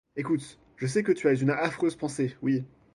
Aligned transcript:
Écoute, 0.15 0.57
je 0.77 0.87
sais 0.87 1.03
que 1.03 1.11
tu 1.11 1.27
as 1.27 1.33
une 1.39 1.51
affreuse 1.51 1.95
pensée, 1.95 2.35
oui! 2.41 2.65